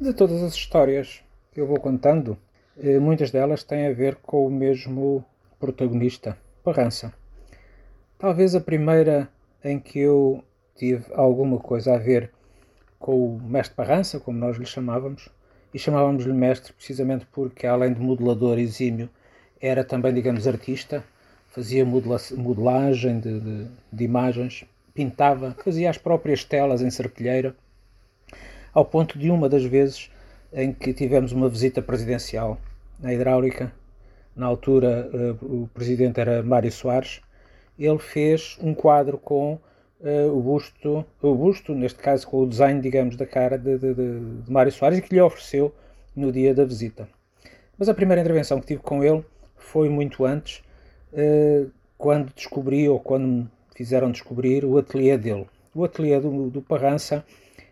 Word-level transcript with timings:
De 0.00 0.14
todas 0.14 0.42
as 0.42 0.54
histórias 0.54 1.20
que 1.52 1.60
eu 1.60 1.66
vou 1.66 1.78
contando, 1.78 2.38
eh, 2.82 2.98
muitas 2.98 3.30
delas 3.30 3.62
têm 3.62 3.86
a 3.86 3.92
ver 3.92 4.14
com 4.14 4.46
o 4.46 4.50
mesmo 4.50 5.22
protagonista, 5.58 6.38
Parrança. 6.64 7.12
Talvez 8.18 8.54
a 8.54 8.62
primeira 8.62 9.28
em 9.62 9.78
que 9.78 9.98
eu 9.98 10.42
tive 10.74 11.04
alguma 11.12 11.58
coisa 11.58 11.96
a 11.96 11.98
ver 11.98 12.30
com 12.98 13.26
o 13.26 13.42
mestre 13.42 13.76
Parrança, 13.76 14.18
como 14.18 14.38
nós 14.38 14.56
lhe 14.56 14.64
chamávamos, 14.64 15.28
e 15.74 15.78
chamávamos-lhe 15.78 16.32
mestre 16.32 16.72
precisamente 16.72 17.26
porque, 17.30 17.66
além 17.66 17.92
de 17.92 18.00
modelador 18.00 18.58
exímio, 18.58 19.10
era 19.60 19.84
também, 19.84 20.14
digamos, 20.14 20.48
artista, 20.48 21.04
fazia 21.48 21.84
modelagem 21.84 23.20
de, 23.20 23.38
de, 23.38 23.66
de 23.92 24.04
imagens, 24.04 24.64
pintava, 24.94 25.54
fazia 25.62 25.90
as 25.90 25.98
próprias 25.98 26.42
telas 26.42 26.80
em 26.80 26.88
serpilheira 26.88 27.54
ao 28.72 28.84
ponto 28.84 29.18
de 29.18 29.30
uma 29.30 29.48
das 29.48 29.64
vezes 29.64 30.10
em 30.52 30.72
que 30.72 30.92
tivemos 30.92 31.32
uma 31.32 31.48
visita 31.48 31.80
presidencial 31.80 32.58
na 32.98 33.12
hidráulica, 33.12 33.72
na 34.34 34.46
altura 34.46 35.10
uh, 35.12 35.62
o 35.62 35.68
presidente 35.68 36.20
era 36.20 36.42
Mário 36.42 36.70
Soares, 36.70 37.20
ele 37.78 37.98
fez 37.98 38.58
um 38.60 38.74
quadro 38.74 39.18
com 39.18 39.58
uh, 40.00 40.36
o 40.36 40.40
busto, 40.40 41.04
o 41.22 41.34
busto, 41.34 41.74
neste 41.74 41.98
caso 41.98 42.26
com 42.26 42.42
o 42.42 42.46
desenho, 42.46 42.80
digamos, 42.80 43.16
da 43.16 43.26
cara 43.26 43.56
de, 43.58 43.78
de, 43.78 43.94
de 43.94 44.50
Mário 44.50 44.72
Soares 44.72 44.98
e 44.98 45.02
que 45.02 45.14
lhe 45.14 45.20
ofereceu 45.20 45.74
no 46.14 46.30
dia 46.30 46.54
da 46.54 46.64
visita. 46.64 47.08
Mas 47.78 47.88
a 47.88 47.94
primeira 47.94 48.20
intervenção 48.20 48.60
que 48.60 48.66
tive 48.66 48.82
com 48.82 49.02
ele 49.02 49.24
foi 49.56 49.88
muito 49.88 50.24
antes, 50.24 50.62
uh, 51.12 51.70
quando 51.96 52.32
descobri, 52.34 52.88
ou 52.88 53.00
quando 53.00 53.26
me 53.26 53.48
fizeram 53.74 54.10
descobrir, 54.10 54.64
o 54.64 54.78
ateliê 54.78 55.16
dele. 55.16 55.46
O 55.74 55.84
ateliê 55.84 56.18
do, 56.20 56.50
do 56.50 56.60
Parrança 56.60 57.24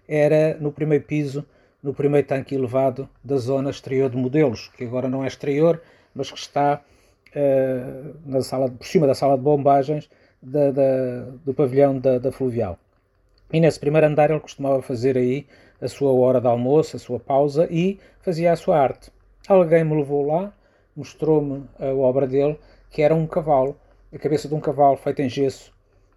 era 0.09 0.57
no 0.59 0.73
primeiro 0.73 1.05
piso, 1.05 1.45
no 1.83 1.93
primeiro 1.93 2.27
tanque 2.27 2.55
elevado 2.55 3.09
da 3.23 3.37
zona 3.37 3.71
exterior 3.71 4.11
de 4.11 4.17
modelos, 4.17 4.69
que 4.77 4.85
agora 4.85 5.09
não 5.09 5.23
é 5.23 5.29
exterior, 5.29 5.81
mas 6.15 6.31
que 6.31 6.39
está 6.39 6.83
uh, 7.37 8.17
na 8.25 8.43
sala, 8.43 8.71
por 8.71 8.87
cima 8.87 9.07
da 9.07 9.15
sala 9.15 9.37
de 9.37 9.43
bombagens 9.43 10.11
da, 10.43 10.71
da, 10.71 11.21
do 11.45 11.53
pavilhão 11.53 11.99
da, 11.99 12.19
da 12.19 12.33
Fluvial. 12.33 12.79
E 13.53 13.61
nesse 13.61 13.79
primeiro 13.79 14.07
andar 14.07 14.31
ele 14.31 14.41
costumava 14.41 14.83
fazer 14.83 15.17
aí 15.17 15.47
a 15.81 15.89
sua 15.89 16.13
hora 16.13 16.41
de 16.41 16.47
almoço, 16.47 16.97
a 16.97 16.99
sua 16.99 17.21
pausa 17.21 17.69
e 17.71 17.99
fazia 18.21 18.53
a 18.53 18.57
sua 18.57 18.79
arte. 18.79 19.11
Alguém 19.47 19.85
me 19.85 19.97
levou 19.97 20.27
lá, 20.27 20.53
mostrou-me 20.95 21.65
a 21.79 21.87
obra 21.87 22.27
dele, 22.27 22.59
que 22.91 23.03
era 23.03 23.15
um 23.15 23.27
cavalo, 23.27 23.77
a 24.13 24.19
cabeça 24.19 24.49
de 24.49 24.55
um 24.55 24.61
cavalo 24.61 24.97
feita 24.97 25.23
em 25.23 25.29
gesso, 25.29 25.73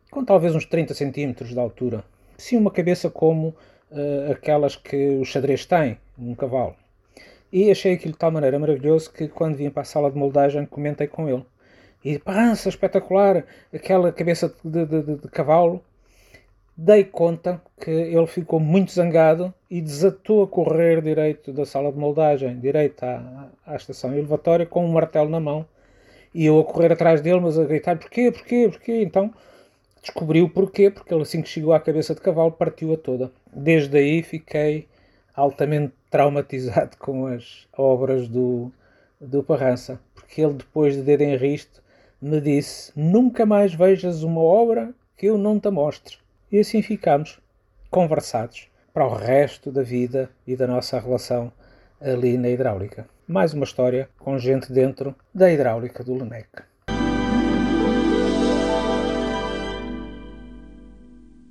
com 0.10 0.26
talvez 0.26 0.56
uns 0.56 0.66
30 0.66 0.94
centímetros 0.94 1.50
de 1.50 1.60
altura. 1.60 2.04
Sim, 2.38 2.58
uma 2.58 2.72
cabeça 2.72 3.10
como 3.10 3.56
uh, 3.92 4.32
aquelas 4.32 4.76
que 4.76 5.18
o 5.20 5.26
xadrez 5.26 5.66
tem, 5.66 5.98
um 6.18 6.34
cavalo. 6.36 6.76
E 7.52 7.70
achei 7.70 7.94
aquilo 7.94 8.14
de 8.14 8.20
tal 8.20 8.32
maneira 8.32 8.58
maravilhoso 8.58 9.12
que 9.12 9.28
quando 9.28 9.58
vim 9.58 9.70
para 9.70 9.82
a 9.82 9.86
sala 9.86 10.10
de 10.10 10.18
moldagem 10.18 10.66
comentei 10.66 11.08
com 11.08 11.28
ele. 11.28 11.46
E 12.04 12.18
pança 12.18 12.70
espetacular, 12.70 13.46
aquela 13.74 14.12
cabeça 14.12 14.54
de, 14.64 14.86
de, 14.86 15.04
de, 15.04 15.16
de 15.18 15.28
cavalo. 15.28 15.84
Dei 16.76 17.04
conta 17.04 17.62
que 17.80 17.92
ele 17.92 18.26
ficou 18.26 18.60
muito 18.60 18.92
zangado 18.92 19.54
e 19.70 19.82
desatou 19.82 20.44
a 20.44 20.48
correr 20.48 21.02
direito 21.02 21.52
da 21.52 21.66
sala 21.66 21.92
de 21.92 21.98
moldagem, 21.98 22.60
direito 22.60 23.04
à, 23.04 23.50
à 23.68 23.76
estação 23.76 24.14
elevatória, 24.14 24.66
com 24.66 24.84
um 24.86 24.92
martelo 24.92 25.30
na 25.30 25.40
mão. 25.40 25.66
E 26.34 26.46
eu 26.46 26.60
a 26.60 26.64
correr 26.64 26.94
atrás 26.94 27.22
dele, 27.22 27.42
mas 27.42 27.60
a 27.60 27.66
gritar: 27.66 27.98
porquê, 28.00 28.32
porquê, 28.32 28.70
porquê? 28.72 29.02
Então 29.04 29.32
descobriu 30.02 30.50
porquê, 30.50 30.90
porque 30.90 31.14
ele 31.14 31.24
assim 31.24 31.42
que 31.42 31.50
chegou 31.50 31.74
à 31.74 31.80
cabeça 31.80 32.16
de 32.16 32.22
cavalo 32.22 32.52
partiu-a 32.52 32.98
toda. 32.98 33.32
Desde 33.54 33.98
aí 33.98 34.24
fiquei 34.24 34.88
altamente 35.36 35.94
traumatizado 36.10 36.98
com 36.98 37.28
as 37.28 37.68
obras 37.78 38.28
do, 38.28 38.72
do 39.20 39.44
Parrança, 39.44 40.00
porque 40.14 40.42
ele 40.42 40.56
depois 40.56 40.96
de 40.96 41.04
Dedo 41.04 41.22
em 41.22 41.38
Risto 41.38 41.82
me 42.22 42.40
disse 42.40 42.92
nunca 42.96 43.46
mais 43.46 43.74
vejas 43.74 44.24
uma 44.24 44.42
obra 44.42 44.94
que 45.18 45.28
eu 45.28 45.38
não 45.38 45.60
te 45.60 45.70
mostre. 45.70 46.18
E 46.52 46.60
assim 46.60 46.82
ficamos, 46.82 47.40
conversados, 47.90 48.70
para 48.94 49.08
o 49.08 49.16
resto 49.16 49.72
da 49.72 49.82
vida 49.82 50.30
e 50.46 50.56
da 50.56 50.68
nossa 50.68 51.00
relação 51.00 51.52
ali 52.00 52.38
na 52.38 52.50
hidráulica. 52.50 53.08
Mais 53.28 53.54
uma 53.54 53.64
história 53.64 54.10
com 54.20 54.38
gente 54.38 54.72
dentro 54.72 55.16
da 55.34 55.52
hidráulica 55.52 56.04
do 56.04 56.14
Lenec. 56.14 56.50